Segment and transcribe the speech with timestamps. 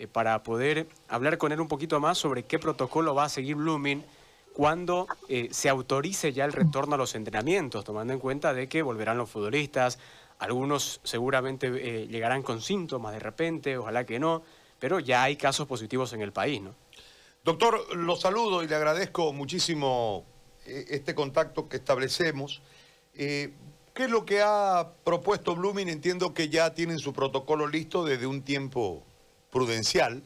[0.00, 3.56] eh, para poder hablar con él un poquito más sobre qué protocolo va a seguir
[3.56, 4.02] Blooming
[4.54, 8.80] cuando eh, se autorice ya el retorno a los entrenamientos, tomando en cuenta de que
[8.80, 9.98] volverán los futbolistas,
[10.38, 14.42] algunos seguramente eh, llegarán con síntomas de repente, ojalá que no,
[14.78, 16.74] pero ya hay casos positivos en el país, ¿no?
[17.44, 20.24] Doctor, lo saludo y le agradezco muchísimo
[20.64, 22.62] este contacto que establecemos.
[23.14, 23.54] ¿Qué
[23.94, 25.88] es lo que ha propuesto Blooming?
[25.88, 29.04] Entiendo que ya tienen su protocolo listo desde un tiempo
[29.50, 30.22] prudencial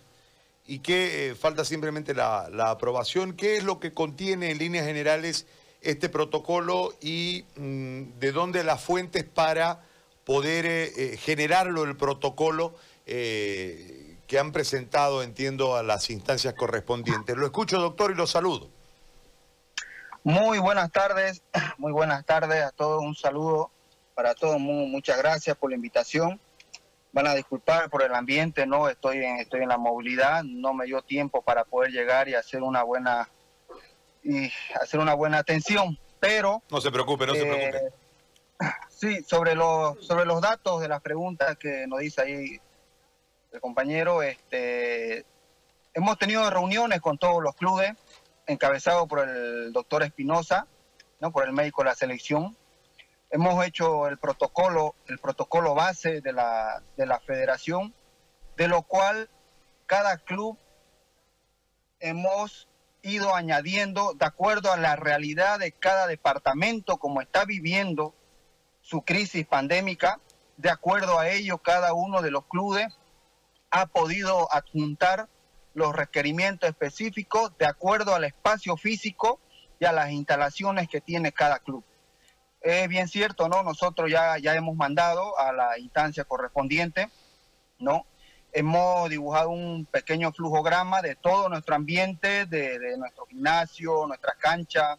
[0.66, 3.34] y que eh, falta simplemente la, aprobación.
[3.34, 5.46] ¿Qué es lo que contiene en líneas generales
[5.82, 9.82] este protocolo y mm, de dónde las fuentes para
[10.24, 12.74] poder eh, eh, generarlo el protocolo
[13.06, 17.36] que han presentado, entiendo, a las instancias correspondientes?
[17.36, 18.70] Lo escucho, doctor, y lo saludo.
[20.22, 21.42] Muy buenas tardes,
[21.76, 23.70] muy buenas tardes a todos, un saludo
[24.14, 26.40] para todos, muchas gracias por la invitación
[27.14, 30.84] van a disculpar por el ambiente, no estoy en, estoy en la movilidad, no me
[30.84, 33.28] dio tiempo para poder llegar y hacer una buena
[34.24, 37.76] y hacer una buena atención, pero no se preocupe, no se preocupe.
[37.76, 37.92] Eh,
[38.88, 42.60] sí, sobre los sobre los datos de las preguntas que nos dice ahí
[43.52, 45.24] el compañero, este
[45.94, 47.92] hemos tenido reuniones con todos los clubes
[48.48, 50.66] encabezados por el doctor Espinosa,
[51.20, 52.56] no por el médico de la selección
[53.34, 57.92] hemos hecho el protocolo, el protocolo base de la, de la federación,
[58.56, 59.28] de lo cual
[59.86, 60.56] cada club
[61.98, 62.68] hemos
[63.02, 68.14] ido añadiendo de acuerdo a la realidad de cada departamento, como está viviendo
[68.82, 70.20] su crisis pandémica,
[70.56, 72.86] de acuerdo a ello cada uno de los clubes
[73.72, 75.28] ha podido adjuntar
[75.74, 79.40] los requerimientos específicos de acuerdo al espacio físico
[79.80, 81.84] y a las instalaciones que tiene cada club.
[82.64, 83.62] Es bien cierto, ¿no?
[83.62, 87.10] Nosotros ya, ya hemos mandado a la instancia correspondiente,
[87.78, 88.06] ¿no?
[88.54, 94.98] Hemos dibujado un pequeño flujograma de todo nuestro ambiente, de, nuestro gimnasio, nuestra cancha,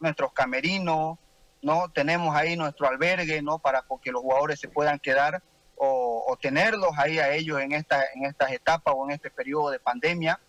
[0.00, 1.18] nuestros camerinos,
[1.60, 1.90] ¿no?
[1.90, 3.58] Tenemos ahí nuestro albergue, ¿no?
[3.58, 5.42] Para que los jugadores se puedan quedar
[5.76, 9.68] o, o, tenerlos ahí a ellos en, esta, en estas etapas o en este periodo
[9.68, 10.40] de pandemia,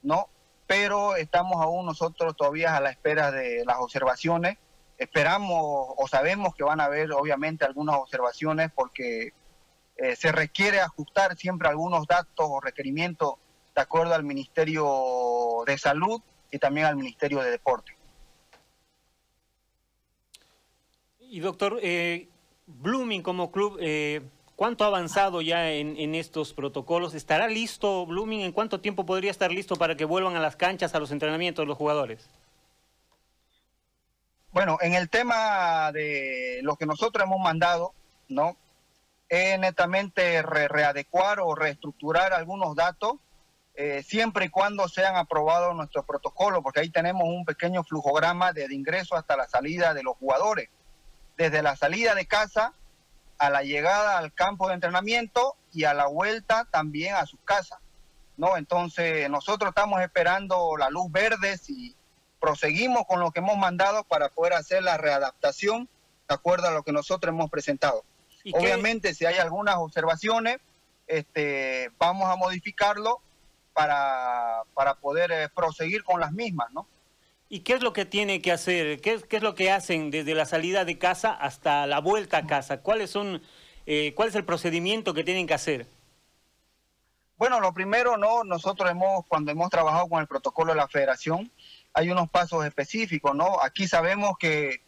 [0.00, 0.30] ¿no?
[0.66, 4.56] Pero estamos aún nosotros todavía a la espera de las observaciones
[4.98, 9.32] Esperamos o sabemos que van a haber obviamente algunas observaciones porque
[9.96, 13.34] eh, se requiere ajustar siempre algunos datos o requerimientos
[13.74, 16.20] de acuerdo al Ministerio de Salud
[16.50, 17.92] y también al Ministerio de Deporte.
[21.20, 22.28] Y doctor, eh,
[22.66, 24.22] Blooming como club, eh,
[24.56, 27.14] ¿cuánto ha avanzado ya en, en, estos protocolos?
[27.14, 28.40] ¿Estará listo Blooming?
[28.40, 31.66] ¿En cuánto tiempo podría estar listo para que vuelvan a las canchas, a los entrenamientos
[31.66, 32.28] los jugadores?
[34.50, 37.92] Bueno, en el tema de lo que nosotros hemos mandado,
[38.28, 38.56] ¿no?
[39.28, 43.16] Es netamente readecuar o reestructurar algunos datos,
[43.74, 48.74] eh, siempre y cuando sean aprobados nuestros protocolos, porque ahí tenemos un pequeño flujograma desde
[48.74, 50.70] ingreso hasta la salida de los jugadores.
[51.36, 52.72] Desde la salida de casa
[53.38, 57.78] a la llegada al campo de entrenamiento y a la vuelta también a sus casas.
[58.38, 58.56] ¿no?
[58.56, 61.94] Entonces, nosotros estamos esperando la luz verde si
[62.40, 65.88] proseguimos con lo que hemos mandado para poder hacer la readaptación
[66.28, 68.04] de acuerdo a lo que nosotros hemos presentado.
[68.52, 70.58] Obviamente, si hay algunas observaciones,
[71.06, 73.20] este, vamos a modificarlo
[73.72, 76.86] para, para poder eh, proseguir con las mismas, ¿no?
[77.50, 79.00] ¿Y qué es lo que tiene que hacer?
[79.00, 82.46] ¿Qué, qué es lo que hacen desde la salida de casa hasta la vuelta a
[82.46, 82.82] casa?
[82.82, 83.42] ¿Cuáles son,
[83.86, 85.86] eh, ¿Cuál es el procedimiento que tienen que hacer?
[87.38, 91.50] Bueno, lo primero, no, nosotros hemos, cuando hemos trabajado con el protocolo de la federación,
[91.92, 93.60] hay unos pasos específicos, ¿no?
[93.62, 94.82] Aquí sabemos que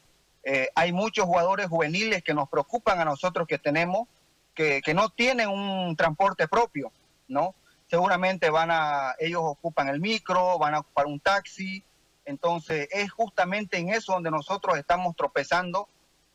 [0.45, 4.09] eh, hay muchos jugadores juveniles que nos preocupan a nosotros que tenemos,
[4.55, 6.93] que, que, no tienen un transporte propio,
[7.29, 7.55] ¿no?
[7.89, 11.85] Seguramente van a, ellos ocupan el micro, van a ocupar un taxi,
[12.25, 15.89] entonces es justamente en eso donde nosotros estamos tropezando,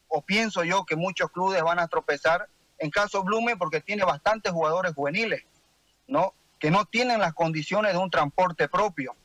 [0.07, 2.47] o pienso yo que muchos clubes van a tropezar,
[2.77, 5.43] en caso Blume, porque tiene bastantes jugadores juveniles,
[6.07, 6.33] ¿no?
[6.59, 9.15] Que no tienen las condiciones de un transporte propio.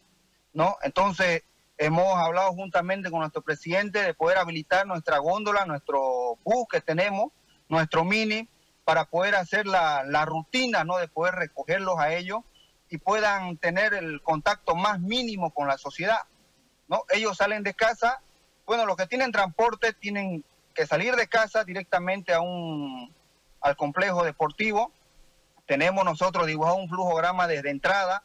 [0.52, 0.76] ¿No?
[0.82, 1.42] Entonces,
[1.78, 7.32] hemos hablado juntamente con nuestro presidente de poder habilitar nuestra góndola, nuestro bus que tenemos,
[7.68, 8.48] nuestro mini,
[8.84, 10.98] para poder hacer la, la rutina, ¿no?
[10.98, 12.40] De poder recogerlos a ellos
[12.90, 16.22] y puedan tener el contacto más mínimo con la sociedad,
[16.88, 17.04] ¿no?
[17.10, 18.20] Ellos salen de casa,
[18.66, 20.44] bueno, los que tienen transporte tienen
[20.74, 23.14] que salir de casa directamente a un,
[23.60, 24.92] al complejo deportivo.
[25.66, 28.24] Tenemos nosotros dibujado un flujograma desde entrada,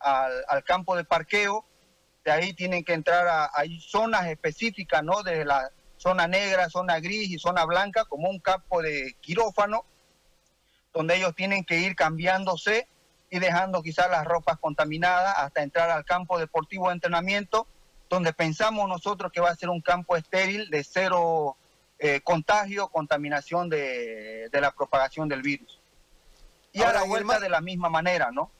[0.00, 1.64] al, campo de parqueo,
[2.24, 5.22] de ahí tienen que entrar a, hay zonas específicas, ¿no?
[5.22, 9.84] De la zona negra, zona gris y zona blanca, como un campo de quirófano,
[10.92, 12.88] donde ellos tienen que ir cambiándose
[13.30, 17.66] y dejando quizás las ropas contaminadas hasta entrar al campo deportivo de entrenamiento,
[18.08, 21.56] donde pensamos nosotros que va a ser un campo estéril de cero
[21.98, 25.78] eh, contagio, contaminación de, la propagación del virus.
[26.72, 28.50] Y a la vuelta de la misma manera, ¿no?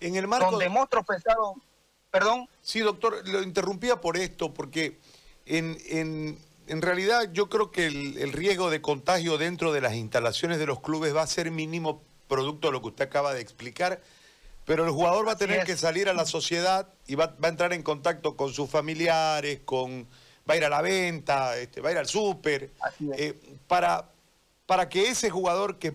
[0.00, 0.50] En el marco...
[0.50, 1.56] Donde hemos tropezado...
[2.10, 2.48] Perdón.
[2.62, 4.98] Sí, doctor, lo interrumpía por esto, porque
[5.44, 9.94] en, en, en realidad yo creo que el, el riesgo de contagio dentro de las
[9.94, 13.40] instalaciones de los clubes va a ser mínimo producto de lo que usted acaba de
[13.40, 14.00] explicar,
[14.64, 17.72] pero el jugador va a tener que salir a la sociedad y va, a entrar
[17.72, 20.06] en contacto con sus familiares, con
[20.48, 22.70] va a ir a la venta, este, va a ir al súper,
[23.16, 24.10] eh, para,
[24.66, 25.94] para que ese jugador que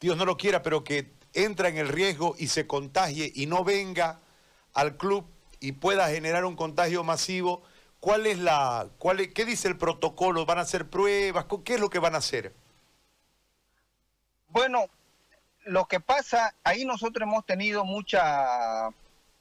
[0.00, 3.64] Dios no lo quiera, pero que entra en el riesgo y se contagie y no
[3.64, 4.20] venga
[4.74, 5.26] al club
[5.60, 7.62] y pueda generar un contagio masivo,
[8.00, 10.44] ¿cuál es la, cuál qué dice el protocolo?
[10.44, 11.46] ¿Van a hacer pruebas?
[11.64, 12.52] ¿Qué es lo que van a hacer?
[14.48, 14.86] Bueno,
[15.64, 18.88] lo que pasa, ahí nosotros hemos tenido mucha,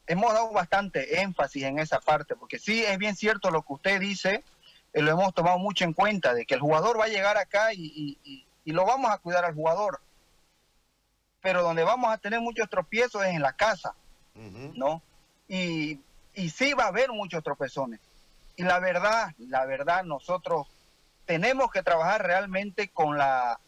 [0.08, 4.00] hemos dado bastante énfasis en esa parte, porque sí es bien cierto lo que usted
[4.00, 4.44] dice,
[4.94, 7.74] eh, lo hemos tomado mucho en cuenta, de que el jugador va a llegar acá
[7.74, 10.00] y, lo vamos a cuidar al jugador.
[11.42, 13.96] Pero donde vamos a tener muchos tropiezos es en la casa,
[14.36, 15.02] ¿no?
[15.48, 16.00] Y,
[16.34, 18.00] y sí va a haber muchos tropezones.
[18.56, 20.68] Y la verdad, la verdad, nosotros
[21.26, 23.60] tenemos que trabajar realmente con la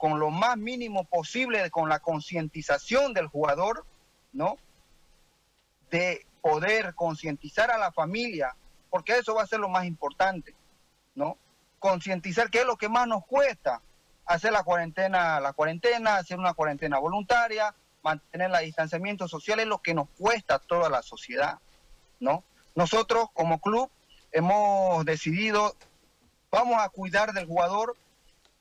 [0.00, 3.84] con lo más mínimo posible, con la concientización del jugador,
[4.32, 4.56] ¿no?
[5.90, 8.56] De poder concientizar a la familia,
[8.88, 10.54] porque eso va a ser lo más importante,
[11.14, 11.36] ¿no?
[11.78, 13.82] Concientizar qué es lo que más nos cuesta,
[14.26, 19.78] hacer la cuarentena, la cuarentena, hacer una cuarentena voluntaria, mantener el distanciamiento social es lo
[19.78, 21.58] que nos cuesta a toda la sociedad,
[22.18, 22.44] ¿no?
[22.74, 23.90] Nosotros como club
[24.32, 25.74] hemos decidido,
[26.50, 27.96] vamos a cuidar del jugador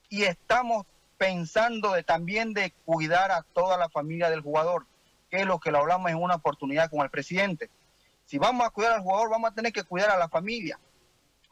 [0.09, 0.85] y estamos
[1.17, 4.85] pensando también de cuidar a toda la familia del jugador,
[5.29, 7.69] que es lo que lo hablamos en una oportunidad con el presidente.
[8.25, 10.79] Si vamos a cuidar al jugador, vamos a tener que cuidar a la familia.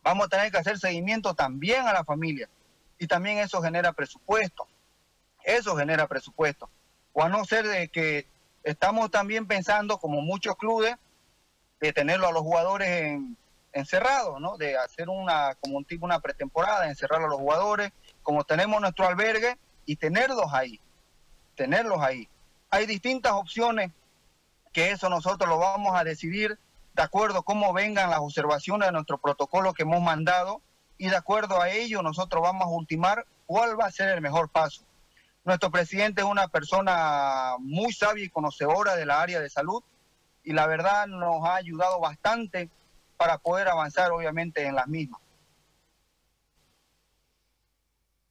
[0.04, 2.50] Vamos a tener que hacer seguimiento también a la familia.
[2.97, 4.67] Y también eso genera presupuesto.
[5.44, 6.69] Eso genera presupuesto.
[7.13, 8.27] O a no ser de que
[8.63, 10.95] estamos también pensando, como muchos clubes,
[11.79, 13.19] de tenerlo a los jugadores
[13.71, 14.57] encerrados, ¿no?
[14.57, 17.91] De hacer una, como un tipo, una pretemporada, encerrar a los jugadores,
[18.23, 20.79] como tenemos nuestro albergue y tenerlos ahí,
[21.55, 22.27] tenerlos ahí.
[22.69, 23.91] Hay distintas opciones
[24.73, 26.59] que eso nosotros lo vamos a decidir
[26.94, 30.61] de acuerdo a cómo vengan las observaciones de nuestro protocolo que hemos mandado
[30.97, 34.49] y de acuerdo a ello nosotros vamos a ultimar cuál va a ser el mejor
[34.49, 34.83] paso.
[35.45, 39.81] Nuestro presidente es una persona muy sabia y conocedora de la área de salud
[40.44, 42.69] y la verdad nos ha ayudado bastante
[43.15, 45.21] para poder avanzar obviamente en las mismas.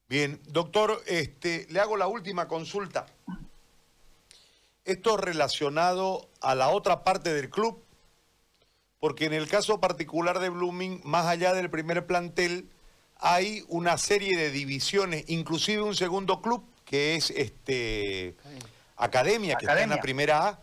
[0.08, 3.06] Bien, doctor, este, le hago la última consulta.
[4.84, 7.82] Esto relacionado a la otra parte del club,
[9.00, 12.70] porque en el caso particular de Blooming, más allá del primer plantel,
[13.18, 18.36] hay una serie de divisiones, inclusive un segundo club, que es este
[18.96, 20.60] Academia, que está en la primera A.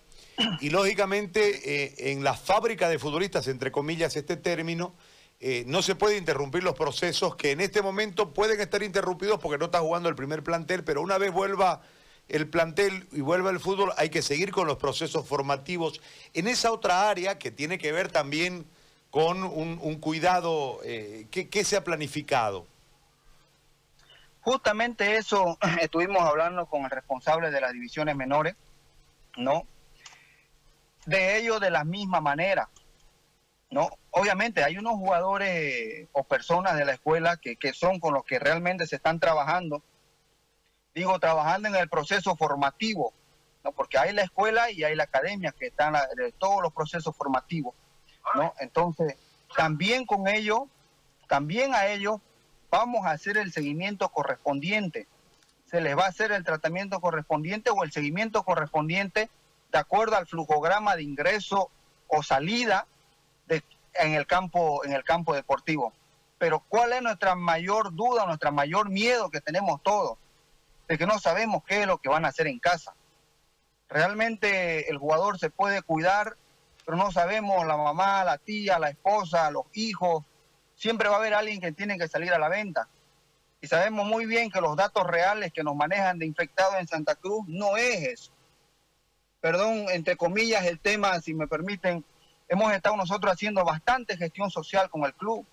[0.62, 4.96] Y lógicamente eh, en la fábrica de futbolistas, entre comillas este término,
[5.40, 9.60] eh, no se puede interrumpir los procesos que en este momento pueden estar interrumpidos porque
[9.60, 11.82] no está jugando el primer plantel, pero una vez vuelva
[12.30, 16.02] el plantel y vuelva el fútbol, hay que seguir con los procesos formativos
[16.34, 18.66] en esa otra área que tiene que ver también
[19.12, 22.66] con un, cuidado eh, que, se ha planificado.
[24.42, 28.56] Justamente eso estuvimos hablando con el responsable de las divisiones menores,
[29.38, 29.68] ¿no?
[31.06, 32.70] De ello de la misma manera.
[33.74, 33.90] ¿no?
[34.12, 38.86] Obviamente hay unos jugadores o personas de la escuela que, son con los que realmente
[38.86, 39.84] se están trabajando,
[40.94, 43.14] digo, trabajando en el proceso formativo,
[43.64, 43.72] ¿no?
[43.72, 47.74] Porque hay la escuela y hay la academia que están en todos los procesos formativos,
[48.36, 48.54] ¿no?
[48.60, 49.16] Entonces,
[49.56, 50.62] también con ellos,
[51.28, 52.20] también a ellos
[52.70, 55.08] vamos a hacer el seguimiento correspondiente.
[55.66, 59.30] Se les va a hacer el tratamiento correspondiente o el seguimiento correspondiente
[59.72, 61.72] de acuerdo al flujograma de ingreso
[62.08, 62.86] o salida
[63.96, 65.94] en el campo, en el campo deportivo.
[66.38, 70.18] Pero ¿cuál es nuestra mayor duda, nuestra mayor miedo que tenemos todos?
[70.88, 72.94] De que no sabemos qué es lo que van a hacer en casa.
[73.90, 76.36] Realmente el jugador se puede cuidar,
[76.86, 80.24] pero no sabemos la mamá, la tía, la esposa, los hijos.
[80.76, 82.88] Siempre va a haber alguien que tiene que salir a la venta.
[83.62, 87.16] Y sabemos muy bien que los datos reales que nos manejan de infectados en Santa
[87.16, 88.32] Cruz no es eso.
[89.40, 92.04] Perdón, entre comillas, el tema, si me permiten,
[92.48, 95.46] hemos estado nosotros haciendo bastante gestión social con el club.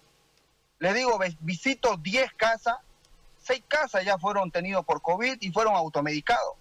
[0.79, 2.77] Le digo, visito 10 casas,
[3.42, 6.54] 6 casas ya fueron tenidos por COVID y fueron automedicados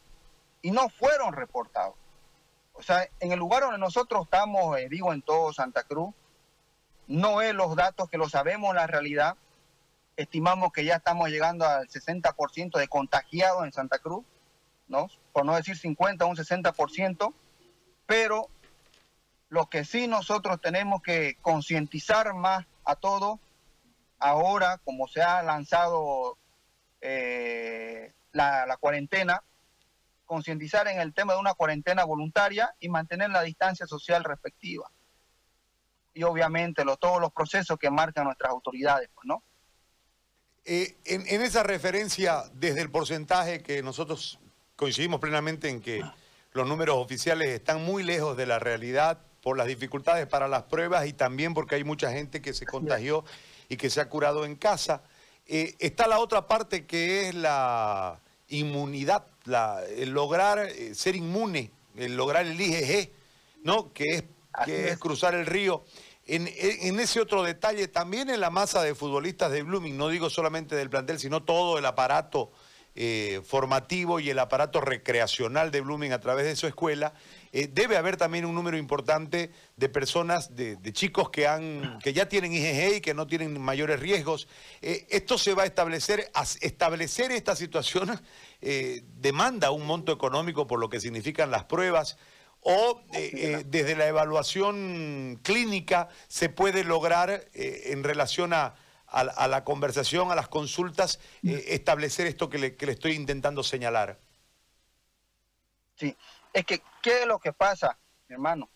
[0.62, 1.95] y no fueron reportados.
[2.81, 6.13] sea, en el lugar donde nosotros estamos, eh, digo en todo Santa Cruz,
[7.07, 9.36] no es los datos que lo sabemos, la realidad.
[10.15, 14.25] Estimamos que ya estamos llegando al 60% de contagiados en Santa Cruz,
[14.88, 15.09] ¿no?
[15.33, 17.33] Por no decir 50, un 60%,
[18.05, 18.48] pero
[19.50, 23.39] lo que sí nosotros tenemos que concientizar más a todos,
[24.19, 26.38] ahora como se ha lanzado
[27.01, 29.41] eh, la, la cuarentena,
[30.25, 34.89] concientizar en el tema de una cuarentena voluntaria y mantener la distancia social respectiva.
[36.13, 39.44] Y obviamente lo, todos los procesos que marcan nuestras autoridades, pues, ¿no?
[40.65, 44.39] Eh, en, en, esa referencia, desde el porcentaje que nosotros
[44.75, 46.03] coincidimos plenamente en que
[46.51, 51.08] los números oficiales están muy lejos de la realidad por las dificultades para las pruebas
[51.08, 53.24] y también porque hay mucha gente que se contagió
[53.68, 55.03] y que se ha curado en casa.
[55.51, 61.72] Eh, está la otra parte que es la inmunidad, la, el lograr eh, ser inmune,
[61.96, 63.10] el lograr el IgG,
[63.63, 63.91] ¿no?
[63.91, 64.24] que, es,
[64.63, 65.00] que es.
[65.00, 65.84] cruzar el río.
[66.27, 70.29] En, en, ese otro detalle, también en la masa de futbolistas de Blooming, no digo
[70.29, 72.51] solamente del plantel, sino todo el aparato
[73.01, 77.13] eh, formativo y el aparato recreacional de Blooming a través de su escuela,
[77.53, 82.27] eh, debe haber también un número importante de personas, de, chicos que, han, que ya
[82.27, 84.50] tienen IgG y que no tienen mayores riesgos.
[84.82, 88.20] Eh, esto se va a establecer, a establecer esta situación
[88.60, 92.18] demanda un monto económico por lo que significan las pruebas
[92.60, 93.01] o
[93.63, 98.75] desde la evaluación clínica se puede lograr en relación a,
[99.12, 103.63] a, a, la conversación, a las consultas, establecer esto que le, que le estoy intentando
[103.63, 104.20] señalar.
[105.96, 106.16] Sí,
[106.54, 108.70] es que, ¿qué es lo que pasa, hermano?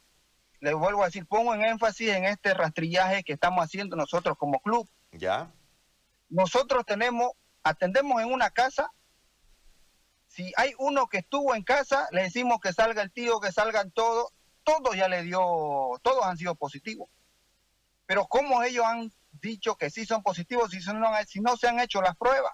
[0.59, 4.59] Les vuelvo a decir, pongo en énfasis en este rastrillaje que estamos haciendo nosotros como
[4.59, 4.87] club.
[5.11, 5.51] Ya.
[6.29, 7.31] Nosotros tenemos,
[7.63, 8.91] atendemos en una casa.
[10.27, 13.91] Si hay uno que estuvo en casa, le decimos que salga el tío, que salgan
[13.91, 14.31] todos.
[14.63, 15.41] Todos ya le dio,
[16.01, 17.09] todos han sido positivos.
[18.05, 21.79] Pero ¿cómo ellos han dicho que sí son positivos si no, si no se han
[21.79, 22.53] hecho las pruebas?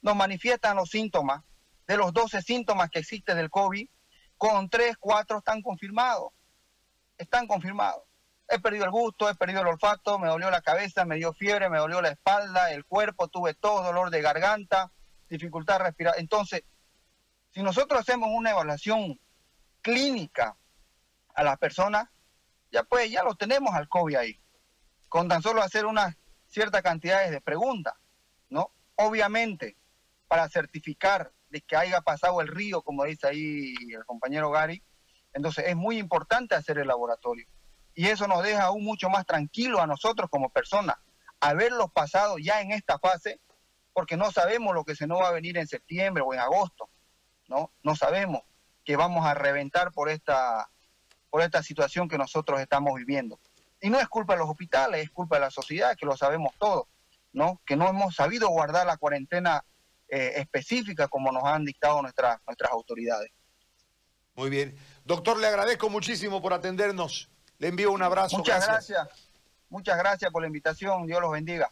[0.00, 1.42] Nos manifiestan los síntomas
[1.86, 3.88] de los 12 síntomas que existen del COVID,
[4.36, 6.32] con 3, 4 están confirmados.
[7.18, 8.02] Están confirmados.
[8.48, 11.70] He perdido el gusto, he perdido el olfato, me dolió la cabeza, me dio fiebre,
[11.70, 14.90] me dolió la espalda, el cuerpo, tuve todo, dolor de garganta,
[15.28, 16.14] dificultad respirar.
[16.18, 16.64] Entonces,
[17.52, 19.20] si nosotros hacemos una evaluación
[19.80, 20.56] clínica
[21.34, 22.08] a las personas,
[22.70, 24.41] ya pues ya lo tenemos al COVID ahí.
[25.12, 26.16] Con tan solo hacer unas
[26.46, 27.92] ciertas cantidades de preguntas,
[28.48, 28.70] ¿no?
[28.96, 29.76] Obviamente,
[30.26, 34.82] para certificar de que haya pasado el río, como dice ahí el compañero Gary.
[35.34, 37.46] Entonces es muy importante hacer el laboratorio.
[37.94, 40.96] Y eso nos deja aún mucho más tranquilo a nosotros como personas,
[41.40, 43.38] haberlo pasado ya en esta fase,
[43.92, 46.88] porque no sabemos lo que se nos va a venir en septiembre o en agosto,
[47.48, 47.70] ¿no?
[47.82, 48.44] No sabemos
[48.82, 50.70] que vamos a reventar por esta,
[51.28, 53.38] por esta situación que nosotros estamos viviendo.
[53.82, 56.54] Y no es culpa de los hospitales, es culpa de la sociedad, que lo sabemos
[56.58, 56.86] todos,
[57.32, 57.60] ¿no?
[57.66, 59.64] Que no hemos sabido guardar la cuarentena
[60.08, 63.30] eh, específica como nos han dictado nuestras, nuestras autoridades.
[64.34, 64.76] Muy bien.
[65.04, 67.28] Doctor, le agradezco muchísimo por atendernos.
[67.58, 68.38] Le envío un abrazo.
[68.38, 68.96] Muchas gracias.
[69.08, 69.30] gracias.
[69.68, 71.06] Muchas gracias por la invitación.
[71.06, 71.70] Dios los bendiga.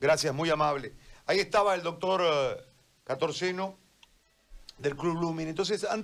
[0.00, 0.94] Gracias, muy amable.
[1.26, 3.78] Ahí estaba el doctor uh, Catorceno
[4.78, 5.48] del Club Lumin.
[5.48, 6.02] Entonces, han